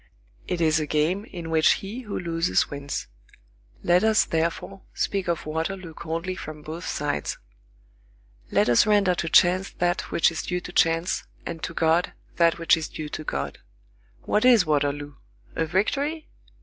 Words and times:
It 0.47 0.61
is 0.61 0.79
a 0.79 0.87
game 0.87 1.25
in 1.25 1.51
which 1.51 1.73
he 1.73 1.99
who 2.01 2.17
loses 2.17 2.71
wins. 2.71 3.05
Let 3.83 4.03
us, 4.03 4.25
therefore, 4.25 4.81
speak 4.95 5.27
of 5.27 5.45
Waterloo 5.45 5.93
coldly 5.93 6.33
from 6.35 6.63
both 6.63 6.87
sides. 6.87 7.37
Let 8.49 8.67
us 8.67 8.87
render 8.87 9.13
to 9.13 9.29
chance 9.29 9.69
that 9.73 10.09
which 10.09 10.31
is 10.31 10.41
due 10.41 10.59
to 10.61 10.71
chance, 10.71 11.25
and 11.45 11.61
to 11.61 11.75
God 11.75 12.13
that 12.37 12.57
which 12.57 12.75
is 12.75 12.89
due 12.89 13.09
to 13.09 13.23
God. 13.23 13.59
What 14.23 14.43
is 14.43 14.65
Waterloo? 14.65 15.17
A 15.55 15.67
victory? 15.67 16.29